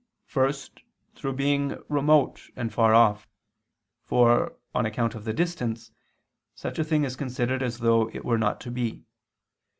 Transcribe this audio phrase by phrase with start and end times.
[0.25, 0.81] First,
[1.13, 3.27] through being remote and far off:
[4.03, 5.91] for, on account of the distance,
[6.55, 9.05] such a thing is considered as though it were not to be.